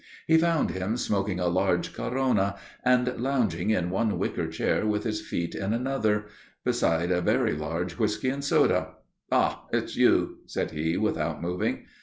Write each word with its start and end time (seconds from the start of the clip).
He 0.25 0.35
found 0.35 0.71
him 0.71 0.97
smoking 0.97 1.39
a 1.39 1.45
large 1.47 1.93
corona 1.93 2.55
and 2.83 3.07
lounging 3.19 3.69
in 3.69 3.91
one 3.91 4.17
wicker 4.17 4.47
chair 4.47 4.83
with 4.83 5.03
his 5.03 5.21
feet 5.21 5.55
on 5.61 5.73
another, 5.75 6.25
beside 6.65 7.11
a 7.11 7.21
very 7.21 7.53
large 7.53 7.99
whisky 7.99 8.29
and 8.29 8.43
soda. 8.43 8.95
"Ah, 9.31 9.67
it's 9.71 9.95
you," 9.95 10.39
said 10.47 10.71
he 10.71 10.97
without 10.97 11.39
moving. 11.39 11.85